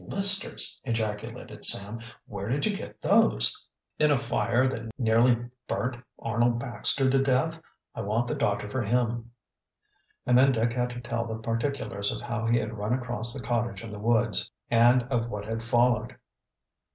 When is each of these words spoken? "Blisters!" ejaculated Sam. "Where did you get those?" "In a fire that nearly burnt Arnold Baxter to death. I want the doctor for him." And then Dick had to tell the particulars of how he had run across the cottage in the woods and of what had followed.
"Blisters!" 0.07 0.81
ejaculated 0.83 1.63
Sam. 1.63 1.99
"Where 2.25 2.49
did 2.49 2.65
you 2.65 2.75
get 2.75 2.99
those?" 3.03 3.67
"In 3.99 4.09
a 4.09 4.17
fire 4.17 4.67
that 4.67 4.89
nearly 4.97 5.37
burnt 5.67 5.95
Arnold 6.17 6.57
Baxter 6.59 7.07
to 7.07 7.19
death. 7.21 7.61
I 7.93 8.01
want 8.01 8.25
the 8.27 8.33
doctor 8.33 8.67
for 8.67 8.81
him." 8.81 9.29
And 10.25 10.35
then 10.35 10.53
Dick 10.53 10.73
had 10.73 10.89
to 10.89 11.01
tell 11.01 11.25
the 11.27 11.37
particulars 11.37 12.11
of 12.11 12.19
how 12.19 12.47
he 12.47 12.57
had 12.57 12.79
run 12.79 12.93
across 12.93 13.31
the 13.31 13.43
cottage 13.43 13.83
in 13.83 13.91
the 13.91 13.99
woods 13.99 14.49
and 14.71 15.03
of 15.03 15.29
what 15.29 15.45
had 15.45 15.63
followed. 15.63 16.15